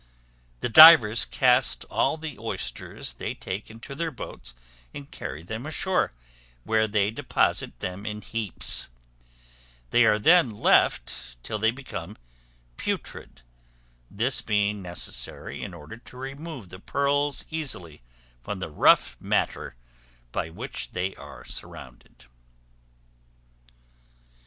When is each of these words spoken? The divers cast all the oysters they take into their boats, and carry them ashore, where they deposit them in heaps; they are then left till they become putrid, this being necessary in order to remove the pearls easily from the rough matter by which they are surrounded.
The 0.61 0.67
divers 0.67 1.25
cast 1.25 1.85
all 1.85 2.17
the 2.17 2.35
oysters 2.39 3.13
they 3.13 3.35
take 3.35 3.69
into 3.69 3.93
their 3.93 4.09
boats, 4.09 4.55
and 4.95 5.11
carry 5.11 5.43
them 5.43 5.67
ashore, 5.67 6.11
where 6.63 6.87
they 6.87 7.11
deposit 7.11 7.79
them 7.81 8.03
in 8.07 8.21
heaps; 8.23 8.89
they 9.91 10.03
are 10.05 10.17
then 10.17 10.49
left 10.49 11.35
till 11.43 11.59
they 11.59 11.69
become 11.69 12.17
putrid, 12.77 13.43
this 14.09 14.41
being 14.41 14.81
necessary 14.81 15.61
in 15.61 15.71
order 15.71 15.97
to 15.97 16.17
remove 16.17 16.69
the 16.69 16.79
pearls 16.79 17.45
easily 17.51 18.01
from 18.41 18.57
the 18.57 18.71
rough 18.71 19.15
matter 19.19 19.75
by 20.31 20.49
which 20.49 20.93
they 20.93 21.13
are 21.13 21.45
surrounded. 21.45 22.25